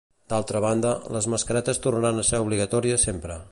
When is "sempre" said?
3.11-3.41